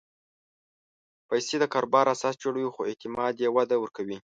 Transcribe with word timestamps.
پېسې 1.27 1.55
د 1.59 1.63
کاروبار 1.73 2.05
اساس 2.15 2.35
جوړوي، 2.43 2.67
خو 2.73 2.81
اعتماد 2.89 3.33
یې 3.43 3.49
وده 3.55 3.75
ورکوي. 3.79 4.17